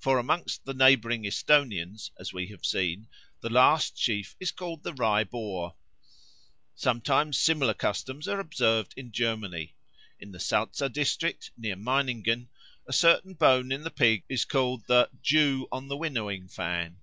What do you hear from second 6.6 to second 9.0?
Somewhat similar customs are observed